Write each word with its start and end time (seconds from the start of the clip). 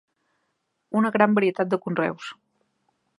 Una 1.01 1.11
gran 1.17 1.37
varietat 1.39 1.71
de 1.75 1.79
conreus. 1.87 2.31